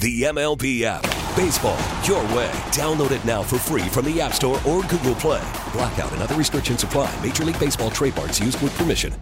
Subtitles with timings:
[0.00, 1.02] The MLB app.
[1.36, 2.50] Baseball, your way.
[2.72, 5.42] Download it now for free from the App Store or Google Play.
[5.72, 7.14] Blackout and other restrictions apply.
[7.22, 9.12] Major League Baseball trademarks used with permission.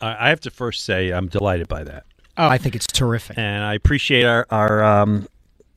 [0.00, 2.04] I I have to first say I'm delighted by that,
[2.36, 3.36] Oh, I think it's terrific.
[3.38, 5.26] and I appreciate our our um,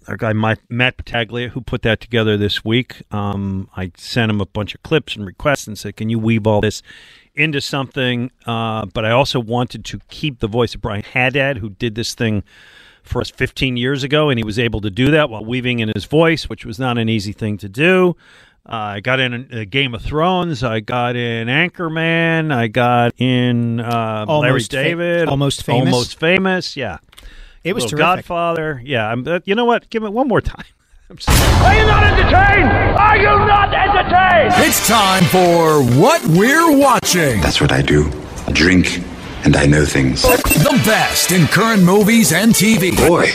[0.07, 3.01] our guy Matt Pataglia who put that together this week.
[3.11, 6.45] Um, I sent him a bunch of clips and requests and said, "Can you weave
[6.47, 6.81] all this
[7.35, 11.69] into something?" Uh, but I also wanted to keep the voice of Brian Haddad, who
[11.69, 12.43] did this thing
[13.03, 15.91] for us 15 years ago, and he was able to do that while weaving in
[15.93, 18.15] his voice, which was not an easy thing to do.
[18.65, 20.63] Uh, I got in uh, Game of Thrones.
[20.63, 22.53] I got in Anchorman.
[22.53, 25.27] I got in uh, Larry Almost fa- David.
[25.27, 25.93] Almost Famous.
[25.93, 26.77] Almost famous.
[26.77, 26.99] Yeah.
[27.65, 27.97] It was terrific.
[27.99, 28.81] Godfather.
[28.85, 29.05] Yeah.
[29.09, 29.89] I'm, uh, you know what?
[29.89, 30.63] Give it one more time.
[31.13, 31.37] I'm sorry.
[31.37, 32.71] Are you not entertained?
[32.97, 34.65] Are you not entertained?
[34.65, 37.39] It's time for What We're Watching.
[37.39, 38.09] That's what I do.
[38.47, 39.03] I drink
[39.45, 40.23] and I know things.
[40.23, 42.97] The best in current movies and TV.
[42.97, 43.27] Boy,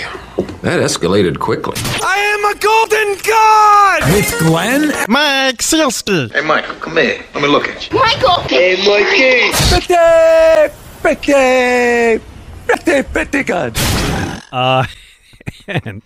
[0.62, 1.76] that escalated quickly.
[2.02, 4.12] I am a golden god!
[4.12, 6.32] With Glenn Mike Sielski.
[6.32, 7.24] Hey, Michael, come here.
[7.32, 7.96] Let me look at you.
[7.96, 8.40] Michael!
[8.48, 9.54] Hey, Mikey!
[11.00, 12.24] Pretty, pretty,
[12.66, 13.78] pretty, pretty good.
[14.50, 14.84] Uh,
[15.68, 16.02] and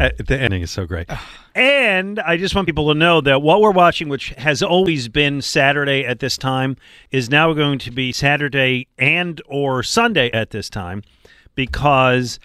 [0.00, 1.08] uh, the ending is so great.
[1.54, 5.42] And I just want people to know that what we're watching, which has always been
[5.42, 6.76] Saturday at this time,
[7.10, 11.02] is now going to be Saturday and or Sunday at this time
[11.54, 12.38] because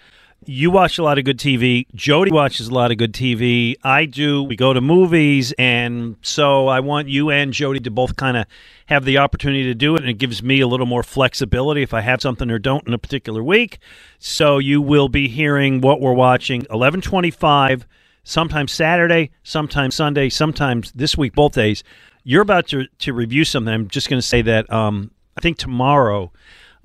[0.48, 1.86] you watch a lot of good TV.
[1.94, 3.76] Jody watches a lot of good TV.
[3.84, 4.42] I do.
[4.42, 8.46] We go to movies, and so I want you and Jody to both kind of
[8.86, 11.92] have the opportunity to do it, and it gives me a little more flexibility if
[11.92, 13.78] I have something or don't in a particular week.
[14.18, 17.86] So you will be hearing what we're watching eleven twenty-five,
[18.24, 21.84] sometimes Saturday, sometimes Sunday, sometimes this week, both days.
[22.24, 23.72] You're about to to review something.
[23.72, 26.32] I'm just going to say that um, I think tomorrow.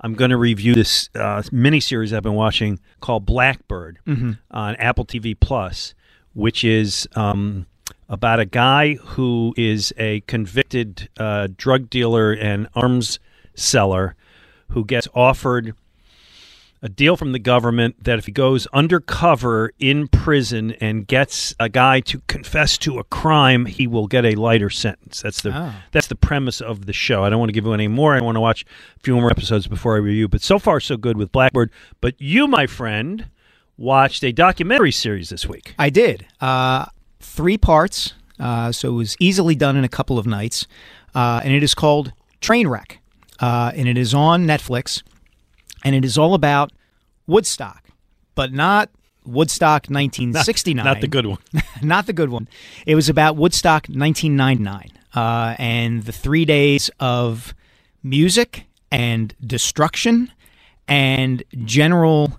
[0.04, 4.00] I'm going to review this uh, miniseries I've been watching called Blackbird
[4.50, 5.94] on Apple TV Plus,
[6.34, 7.64] which is um,
[8.10, 13.18] about a guy who is a convicted uh, drug dealer and arms
[13.54, 14.14] seller
[14.72, 15.74] who gets offered
[16.84, 21.68] a deal from the government that if he goes undercover in prison and gets a
[21.68, 25.22] guy to confess to a crime, he will get a lighter sentence.
[25.22, 25.72] That's the Oh.
[25.92, 27.24] that's the premise of the show.
[27.24, 28.14] I don't want to give you any more.
[28.14, 28.64] I want to watch
[28.96, 30.28] a few more episodes before I review.
[30.28, 31.70] But so far, so good with Blackbird.
[32.02, 33.26] But you, my friend,
[33.78, 35.74] watched a documentary series this week.
[35.78, 36.26] I did.
[36.40, 36.84] Uh,
[37.18, 40.66] three parts, uh, so it was easily done in a couple of nights.
[41.14, 42.98] Uh, and it is called Trainwreck.
[43.40, 45.02] Uh, and it is on Netflix.
[45.84, 46.72] And it is all about
[47.26, 47.84] Woodstock,
[48.34, 48.90] but not
[49.24, 50.84] Woodstock 1969.
[50.84, 51.38] Not the good one.
[51.82, 52.48] not the good one.
[52.86, 57.54] It was about Woodstock 1999 uh, and the three days of
[58.02, 60.30] music and destruction
[60.88, 62.38] and general.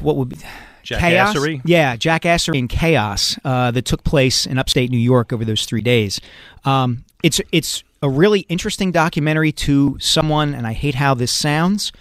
[0.00, 0.36] What would be
[0.82, 1.34] chaos?
[1.34, 1.60] Jackassery?
[1.64, 5.80] Yeah, jackassery and chaos uh, that took place in upstate New York over those three
[5.80, 6.20] days.
[6.64, 11.92] Um, it's it's a really interesting documentary to someone, and I hate how this sounds,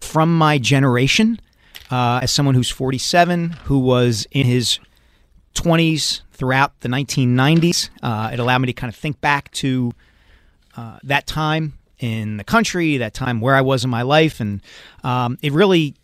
[0.00, 1.38] from my generation.
[1.90, 4.78] Uh, as someone who's 47, who was in his
[5.54, 9.92] 20s throughout the 1990s, uh, it allowed me to kind of think back to
[10.76, 14.62] uh, that time in the country, that time where I was in my life, and
[15.04, 15.94] um, it really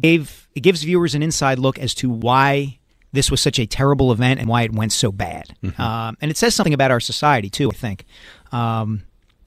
[0.00, 2.78] gave it gives viewers an inside look as to why
[3.12, 5.54] this was such a terrible event and why it went so bad.
[5.80, 7.70] Um, and it says something about our society too.
[7.70, 8.04] I think,
[8.52, 9.02] um,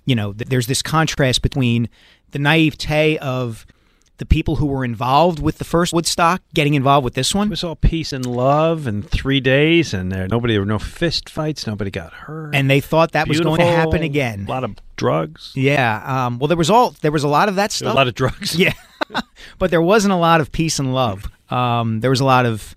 [0.05, 1.89] you know, th- there's this contrast between
[2.31, 3.65] the naivete of
[4.17, 7.47] the people who were involved with the first Woodstock getting involved with this one.
[7.47, 10.77] It was all peace and love and three days, and there nobody there were no
[10.77, 11.65] fist fights.
[11.65, 12.53] Nobody got hurt.
[12.53, 14.45] and they thought that was going to happen again.
[14.45, 15.51] A lot of drugs.
[15.55, 16.03] Yeah.
[16.05, 17.93] Um, well, there was all there was a lot of that stuff.
[17.93, 18.55] a lot of drugs.
[18.59, 18.73] yeah,
[19.57, 21.25] but there wasn't a lot of peace and love.
[21.49, 22.75] Um, there was a lot of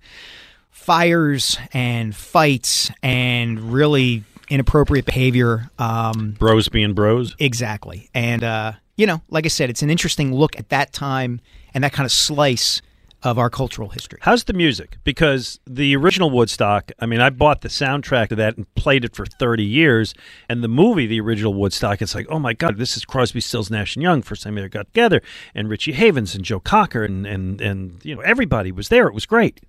[0.71, 5.69] fires and fights and really inappropriate behavior.
[5.79, 7.35] Um, Bros being bros.
[7.39, 8.09] exactly.
[8.13, 11.41] And, uh, you know, like I said, it's an interesting look at that time
[11.73, 12.81] and that kind of slice
[13.25, 14.19] of our cultural history.
[14.21, 14.97] How's the music?
[15.03, 19.15] Because the original Woodstock, I mean, I bought the soundtrack to that and played it
[19.15, 20.13] for 30 years.
[20.47, 23.71] And the movie, the original Woodstock, it's like, oh my God, this is Crosby, Stills,
[23.71, 25.23] Nash and Young, first time they ever got together,
[25.55, 29.07] and Richie Havens and Joe Cocker, and, and, and you know, everybody was there.
[29.07, 29.59] It was great.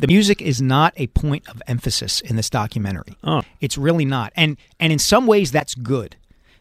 [0.00, 3.16] The music is not a point of emphasis in this documentary.
[3.24, 3.42] Oh.
[3.60, 4.32] It's really not.
[4.36, 6.16] And and in some ways that's good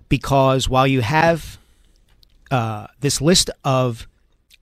[0.10, 1.58] because while you have
[2.50, 4.08] uh, this list of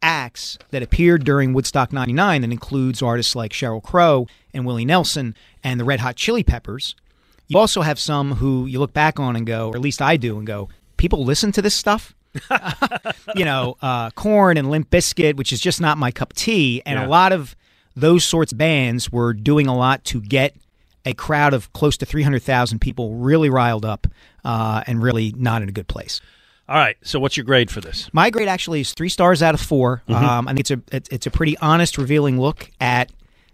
[0.02, 5.36] acts that appeared during Woodstock 99 that includes artists like Sheryl Crow and Willie Nelson
[5.64, 6.96] and the Red Hot Chili Peppers,
[7.48, 10.18] you also have some who you look back on and go, or at least I
[10.18, 12.14] do, and go, people listen to this stuff?
[13.36, 16.82] you know, uh, Korn and Limp Bizkit, which is just not my cup of tea.
[16.86, 17.06] And Yeah.
[17.06, 17.56] a lot of
[17.96, 20.56] those sorts of bands were doing a lot to get
[21.06, 24.08] a crowd of close to 300,000 people really riled up
[24.44, 26.20] uh, and really not in a good place.
[26.68, 26.98] All right.
[27.04, 28.10] So, what's your grade for this?
[28.12, 31.10] My grade actually is three stars out of 4 Um, I think it's a it's,
[31.10, 33.12] it's a pretty honest, revealing look at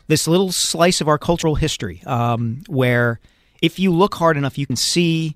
[0.08, 3.20] this little slice of our cultural history, um, where
[3.62, 5.36] if you look hard enough, you can see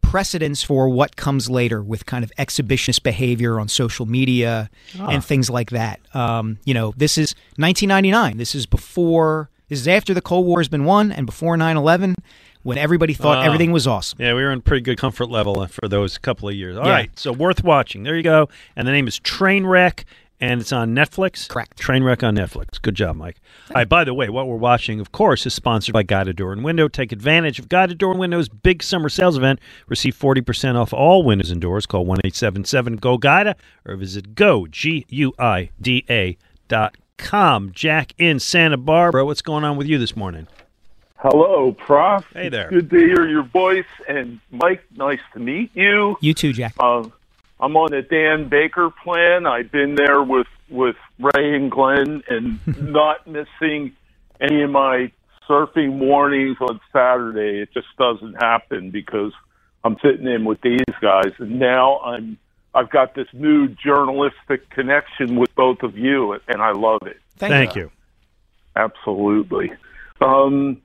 [0.00, 5.48] precedents for what comes later with kind of exhibitionist behavior on social media and things
[5.50, 6.00] like that.
[6.14, 8.36] Um, you know, this is 1999.
[8.38, 9.50] This is before.
[9.68, 12.14] This is after the Cold War has been won and before 9/11,
[12.62, 13.42] when everybody thought Ah.
[13.42, 14.18] everything was awesome.
[14.20, 16.76] Yeah, we were in pretty good comfort level for those couple of years.
[16.76, 16.92] All Yeah.
[16.92, 18.02] right, so worth watching.
[18.02, 18.48] There you go.
[18.74, 20.02] And the name is Trainwreck,
[20.40, 21.48] and it's on Netflix.
[21.48, 21.78] Correct.
[21.78, 22.80] Trainwreck on Netflix.
[22.80, 23.40] Good job, Mike.
[23.68, 26.54] All right, by the way, what we're watching, of course, is sponsored by Guida Door
[26.54, 26.88] and Window.
[26.88, 29.60] Take advantage of Guida Door and Window's big summer sales event.
[29.88, 31.86] Receive 40% off all windows and doors.
[31.86, 33.54] Call 1 877 GO GUIDA
[33.86, 36.36] or visit go, G U I D A
[36.68, 37.70] dot com.
[37.72, 39.24] Jack in Santa Barbara.
[39.24, 40.46] What's going on with you this morning?
[41.16, 42.24] Hello, Prof.
[42.32, 42.68] Hey there.
[42.68, 43.84] It's good to hear your voice.
[44.08, 46.16] And Mike, nice to meet you.
[46.22, 46.74] You too, Jack.
[46.80, 47.04] Uh,
[47.60, 49.46] I'm on the Dan Baker plan.
[49.46, 52.58] I've been there with, with Ray and Glenn and
[52.92, 53.92] not missing
[54.40, 55.12] any of my
[55.48, 57.60] surfing mornings on Saturday.
[57.60, 59.32] It just doesn't happen because
[59.84, 61.32] I'm sitting in with these guys.
[61.38, 62.38] And now I'm,
[62.74, 67.18] I've got this new journalistic connection with both of you, and I love it.
[67.36, 67.90] Thank you.
[68.76, 69.72] Absolutely.
[70.20, 70.80] Um,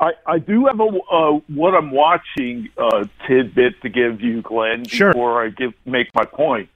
[0.00, 4.86] I, I do have a uh, what I'm watching uh, tidbit to give you, Glenn,
[4.86, 5.12] Sure.
[5.12, 6.68] before I give make my point.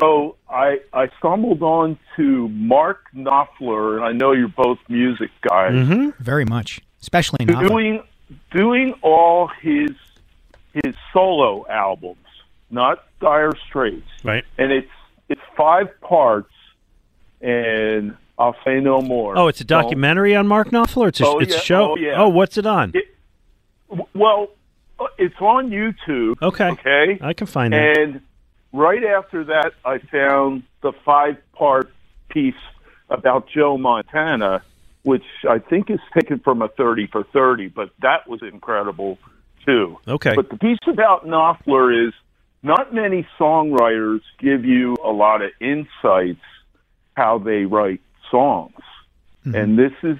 [0.00, 5.72] So I I stumbled on to Mark Knopfler, and I know you're both music guys,
[5.72, 6.22] Mm-hmm.
[6.22, 7.68] Very much, especially in Knopfler.
[7.68, 8.02] doing
[8.50, 9.90] doing all his
[10.74, 12.26] his solo albums,
[12.70, 14.44] not Dire Straits, Right.
[14.58, 14.90] and it's
[15.30, 16.52] it's five parts,
[17.40, 19.36] and I'll say no more.
[19.36, 21.08] Oh, it's a documentary on Mark Knopfler.
[21.08, 21.92] It's a, Oh, it's a show.
[21.92, 22.14] Oh, yeah.
[22.22, 22.92] Oh, what's it on?
[22.94, 23.14] It-
[24.14, 24.48] Well,
[25.00, 26.40] uh, it's on YouTube.
[26.42, 26.70] Okay.
[26.70, 27.18] Okay.
[27.20, 27.98] I can find it.
[27.98, 28.20] And
[28.72, 31.90] right after that, I found the five-part
[32.28, 32.54] piece
[33.10, 34.62] about Joe Montana,
[35.02, 39.18] which I think is taken from a 30 for 30, but that was incredible
[39.64, 39.98] too.
[40.06, 40.34] Okay.
[40.36, 42.12] But the piece about Knopfler is
[42.62, 46.42] not many songwriters give you a lot of insights
[47.14, 48.72] how they write songs,
[49.46, 49.54] Mm-hmm.
[49.54, 50.18] and this is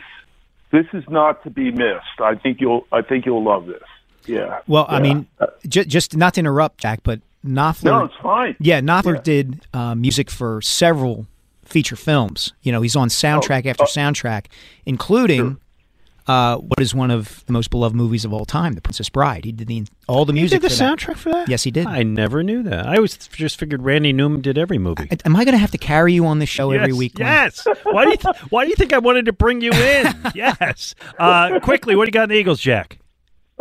[0.70, 2.20] this is not to be missed.
[2.20, 3.82] I think you'll I think you'll love this.
[4.26, 4.60] Yeah.
[4.68, 5.26] Well, I mean,
[5.66, 7.84] j- just not to interrupt, Jack, but Knopfler.
[7.84, 8.54] no, it's fine.
[8.60, 9.20] yeah, Knopfler Yeah.
[9.22, 11.26] did uh, music for several
[11.64, 12.52] feature films.
[12.62, 14.46] You know, he's on soundtrack Oh, after soundtrack,
[14.86, 15.58] including
[16.28, 19.44] uh, what is one of the most beloved movies of all time, The Princess Bride.
[19.44, 20.60] He did the all the He music.
[20.60, 20.98] did the for that.
[20.98, 21.48] soundtrack for that?
[21.48, 21.86] Yes, he did.
[21.86, 22.86] I never knew that.
[22.86, 25.08] I always just figured Randy Newman did every movie.
[25.24, 27.14] Am I going to have to carry you on this show every yes, week?
[27.14, 27.26] Glenn?
[27.28, 27.66] Yes.
[27.84, 30.14] Why do you th- Why do you think I wanted to bring you in?
[30.34, 30.94] yes.
[31.18, 32.98] Uh, quickly, what do you got in the Eagles, Jack?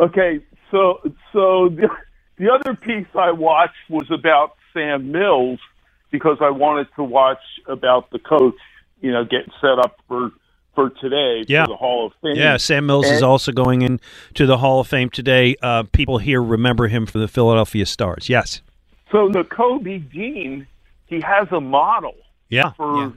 [0.00, 0.98] Okay, so
[1.32, 1.88] so the,
[2.38, 5.58] the other piece I watched was about Sam Mills
[6.10, 8.54] because I wanted to watch about the coach,
[9.00, 10.30] you know, getting set up for
[10.78, 11.64] for today Yeah.
[11.64, 12.36] for the Hall of Fame.
[12.36, 13.98] Yeah, Sam Mills is also going in
[14.34, 15.56] to the Hall of Fame today.
[15.60, 18.28] Uh, people here remember him for the Philadelphia Stars.
[18.28, 18.62] Yes.
[19.10, 20.68] So Nakobe Dean,
[21.06, 22.14] he has a model
[22.48, 22.70] Yeah.
[22.76, 23.10] for Yeah.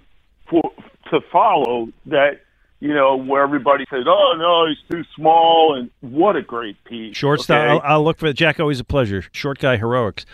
[0.49, 0.71] for
[1.11, 2.41] to follow that.
[2.83, 7.15] You know, where everybody says, "Oh no, he's too small," and what a great piece.
[7.15, 7.57] Shortstop.
[7.59, 7.67] okay?
[7.73, 8.59] I'll, I'll look for Jack.
[8.59, 9.23] Always a pleasure.
[9.31, 10.25] Short guy heroics.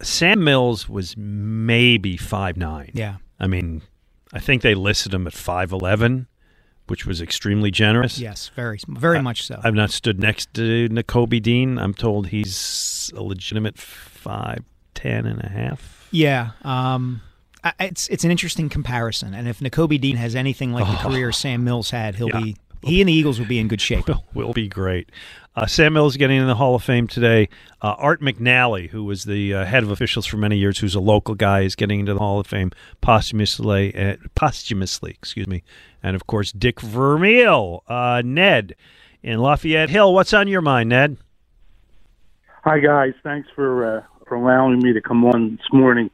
[0.00, 2.92] Sam Mills was maybe five nine.
[2.94, 3.16] Yeah.
[3.38, 3.82] I mean,
[4.32, 6.28] I think they listed him at five eleven,
[6.90, 8.18] which was extremely generous.
[8.18, 9.58] Yes, very, very much so.
[9.64, 11.78] I've not stood next to Nakobe Dean.
[11.78, 16.06] I'm told he's a legitimate five ten and a half.
[16.10, 16.50] yeah.
[16.62, 17.22] Um,
[17.64, 21.30] I- It's it's an interesting comparison, and if Nakobe Dean has anything like the career
[21.32, 22.40] Sam Mills had, he'll Yeah.
[22.40, 24.08] be he and the Eagles will be in good shape.
[24.34, 25.10] will be great.
[25.60, 27.46] Uh, Sam Mills getting in the Hall of Fame today.
[27.82, 31.00] Uh, Art McNally, who was the uh, head of officials for many years, who's a
[31.00, 33.94] local guy, is getting into the Hall of Fame posthumously.
[33.94, 35.62] Uh, posthumously, excuse me.
[36.02, 38.74] And of course, Dick Vermeil, uh, Ned
[39.22, 40.14] in Lafayette Hill.
[40.14, 41.18] What's on your mind, Ned?
[42.64, 46.10] Hi guys, thanks for uh, for allowing me to come on this morning.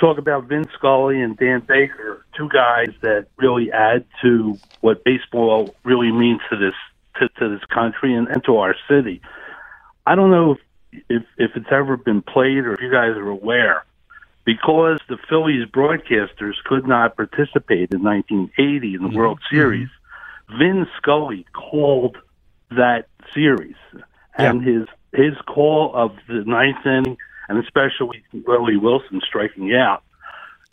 [0.00, 5.74] Talk about Vince Scully and Dan Baker, two guys that really add to what baseball
[5.84, 6.74] really means to this
[7.18, 9.20] to, to this country and, and to our city.
[10.06, 13.28] I don't know if, if if it's ever been played or if you guys are
[13.28, 13.84] aware,
[14.44, 19.16] because the Phillies broadcasters could not participate in 1980 in the mm-hmm.
[19.16, 19.88] World Series.
[19.88, 20.58] Mm-hmm.
[20.58, 22.18] Vin Scully called
[22.70, 23.76] that series,
[24.36, 27.16] and his his call of the ninth inning,
[27.48, 30.02] and especially Willie Wilson striking out,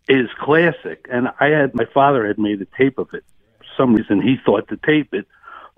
[0.08, 1.08] is classic.
[1.12, 3.24] And I had my father had made a tape of it.
[3.60, 5.27] For some reason, he thought to tape it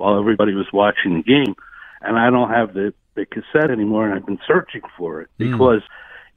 [0.01, 1.55] while everybody was watching the game,
[2.01, 5.81] and I don't have the the cassette anymore, and I've been searching for it because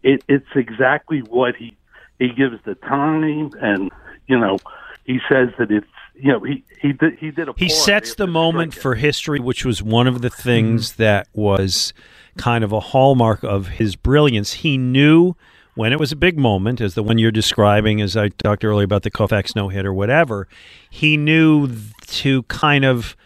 [0.02, 1.76] it, it's exactly what he
[2.18, 3.90] he gives the time, and
[4.26, 4.58] you know,
[5.04, 8.26] he says that it's you know he he did he did a He sets the
[8.26, 11.02] moment for history, which was one of the things Mm-hmm.
[11.02, 11.92] that was
[12.36, 14.54] kind of a hallmark of his brilliance.
[14.54, 15.34] He knew
[15.76, 18.84] when it was a big moment, as the one you're describing, as I talked earlier
[18.84, 20.46] about the Koufax no hit or whatever,
[20.90, 21.68] he knew
[22.06, 23.16] to kind of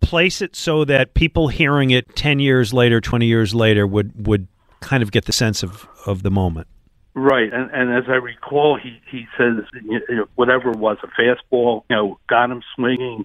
[0.00, 4.48] place it so that people hearing it 10 years later, 20 years later would, would
[4.80, 6.66] kind of get the sense of, of the moment.
[7.12, 11.08] Right, and and as I recall, he he says you know, whatever it was a
[11.08, 13.24] fastball, you know, got him swinging,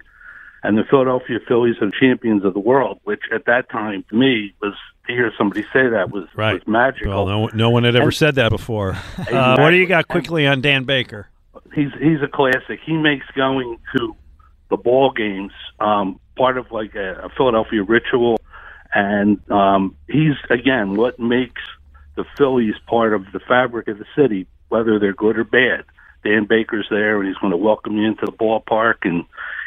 [0.64, 4.56] and the Philadelphia Phillies are champions of the world, which at that time to me
[4.60, 4.74] was
[5.06, 6.54] to hear somebody say that was right.
[6.56, 7.12] was magical.
[7.12, 8.98] Well, no, no one had ever And- said that before.
[9.32, 11.30] Uh, what do you got quickly on Dan Baker?
[11.76, 12.80] he's he's a classic.
[12.84, 14.16] He makes going to
[14.72, 18.38] the ball games um, part of like a, a Philadelphia ritual,
[18.94, 21.62] and um, he's again what makes
[22.16, 25.84] the Phillies part of the fabric of the city, whether they're good or bad.
[26.24, 29.24] Dan Baker's there, and he's going to welcome you into the ballpark, and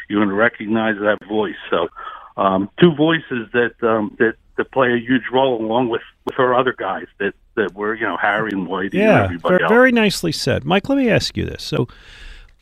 [0.09, 1.55] you're going to recognize that voice.
[1.69, 1.87] So,
[2.35, 6.53] um, two voices that um, that that play a huge role, along with with our
[6.53, 9.69] other guys that that were you know Harry and Whitey and Yeah, everybody ver- else.
[9.71, 10.65] very nicely said.
[10.65, 11.63] Mike, let me ask you this.
[11.63, 11.87] So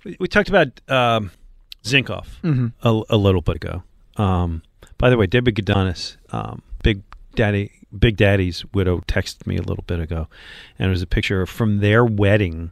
[0.04, 1.32] we, we talked about um,
[1.84, 2.74] Zinkoff Mhm.
[2.84, 3.82] a, a little bit ago.
[4.18, 4.64] Um,
[4.98, 7.02] by the way, Debbie Godonis, um, Big
[7.36, 10.28] Daddy, Big Daddy's widow, texted me a little bit ago,
[10.80, 12.72] and it was a picture from their wedding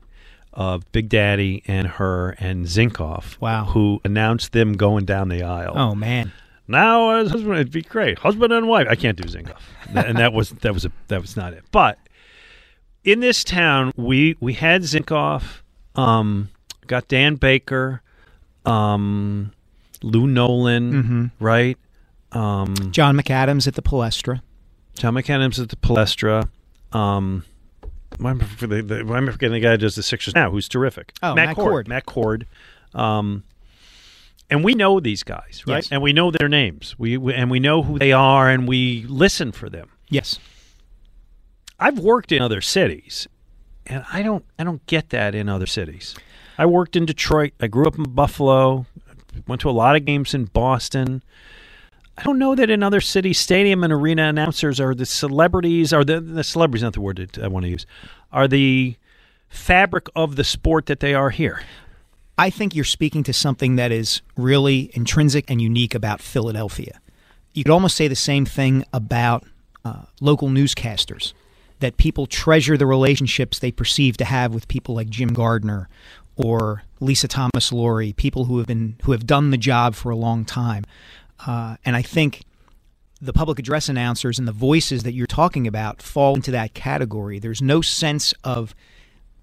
[0.54, 3.40] of Big Daddy and her and Zinkoff.
[3.40, 3.66] Wow.
[3.66, 5.74] who announced them going down the aisle.
[5.76, 6.32] Oh man,
[6.68, 8.88] Now, as husband, it'd be great, husband and wife.
[8.90, 9.62] I can't do Zinkoff,
[9.94, 11.64] and that was that was a that was not it.
[11.72, 12.00] But
[13.04, 15.62] in this town, we we had Zinkoff,
[15.96, 16.50] um,
[16.88, 18.02] got Dan Baker,
[18.66, 19.52] um,
[20.04, 21.32] Lou Nolan, Mhm.
[21.40, 21.78] right?
[22.32, 24.42] Um, John McAdams at the Palestra.
[24.98, 26.50] John McAdams at the Palestra.
[26.92, 27.44] Um,
[28.18, 30.52] why am I forgetting the, why am forgetting the guy who does the Sixers now,
[30.52, 31.14] who's terrific?
[31.22, 31.88] Oh, Matt Cord.
[31.88, 32.46] Matt Cord.
[32.94, 33.44] Um,
[34.50, 35.78] and we know these guys, right?
[35.78, 35.90] Yes.
[35.92, 36.96] And we know their names.
[36.98, 39.90] We, we and we know who they are, and we listen for them.
[40.10, 40.40] Yes.
[41.80, 43.28] I've worked in other cities,
[43.86, 46.16] and I don't I don't get that in other cities.
[46.58, 47.54] I worked in Detroit.
[47.60, 48.86] I grew up in Buffalo.
[49.48, 51.24] Went to a lot of games in Boston.
[52.18, 55.92] I don't know that in other cities, stadium and arena announcers are the celebrities.
[55.92, 57.86] Are the the celebrities not the word that I want to use?
[58.32, 58.96] Are the
[59.50, 61.62] fabric of the sport that they are here?
[62.38, 67.00] I think you're speaking to something that is really intrinsic and unique about Philadelphia.
[67.54, 69.46] You could almost say the same thing about
[69.86, 71.34] uh, local newscasters,
[71.80, 75.88] that people treasure the relationships they perceive to have with people like Jim Gardner
[76.36, 80.16] or Lisa Thomas Laurie, people who have been who have done the job for a
[80.16, 80.84] long time.
[81.46, 82.44] Uh, and I think
[83.22, 87.40] the public address announcers and the voices that you're talking about fall into that category.
[87.40, 88.76] There's no sense of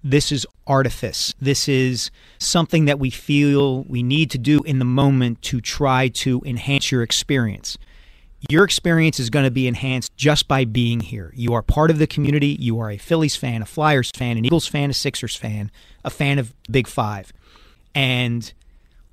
[0.03, 1.33] this is artifice.
[1.39, 6.09] This is something that we feel we need to do in the moment to try
[6.09, 7.77] to enhance your experience.
[8.49, 11.31] Your experience is going to be enhanced just by being here.
[11.35, 12.57] You are part of the community.
[12.59, 15.71] You are a Phillies fan, a Flyers fan, an Eagles fan, a Sixers fan,
[16.03, 17.31] a fan of Big Five.
[17.95, 18.51] And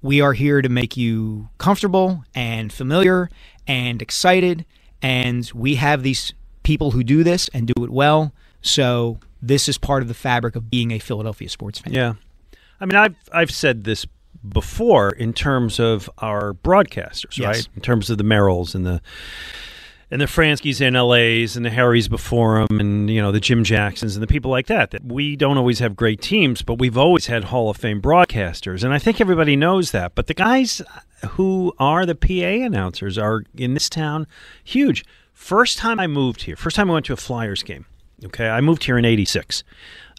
[0.03, 3.31] we are here to make you comfortable and familiar
[3.67, 4.65] and excited.
[5.03, 8.33] And we have these people who do this and do it well.
[8.63, 11.93] So this is part of the fabric of being a Philadelphia sports fan.
[11.93, 12.15] Yeah,
[12.81, 14.07] I mean, I've I've said this
[14.49, 17.47] before in terms of our broadcasters, Yes.
[17.47, 17.69] right?
[17.77, 19.01] In terms of the Merrills and the
[20.13, 23.63] and the Franskis and LAs and the Harrys before them and you know the Jim
[23.63, 26.99] Jacksons and the people like that that we don't always have great teams but we've
[26.99, 30.83] always had Hall of Fame broadcasters and I think everybody knows that but the guys
[31.31, 34.27] who are the PA announcers are in this town
[34.65, 37.87] huge first time I moved here first time I went to a Flyers game
[38.25, 39.63] okay I moved here in 86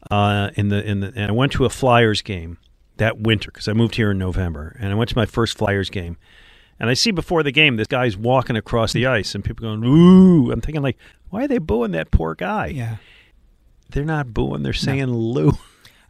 [0.09, 2.57] uh, in the in the and I went to a Flyers game
[3.01, 5.89] that winter because I moved here in November and I went to my first Flyers
[5.89, 6.17] game
[6.79, 9.83] and I see before the game this guy's walking across the ice and people going,
[9.83, 10.51] ooh.
[10.51, 10.97] I'm thinking, like,
[11.29, 12.67] why are they booing that poor guy?
[12.67, 12.97] Yeah.
[13.89, 15.17] They're not booing, they're saying no.
[15.17, 15.51] Lou.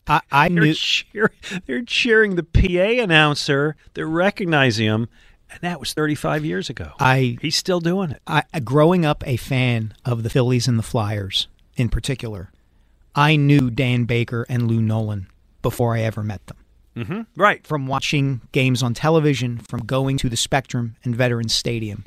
[0.07, 0.73] I, I they're knew.
[0.73, 1.31] Cheering,
[1.65, 5.09] they're cheering the PA announcer, they're recognizing him.
[5.49, 6.91] And that was 35 years ago.
[6.99, 8.21] I He's still doing it.
[8.25, 12.51] I, growing up a fan of the Phillies and the Flyers in particular,
[13.13, 15.27] I knew Dan Baker and Lou Nolan
[15.61, 16.57] before I ever met them.
[16.95, 17.21] Mm-hmm.
[17.35, 17.65] Right.
[17.65, 22.05] From watching games on television, from going to the Spectrum and Veterans Stadium,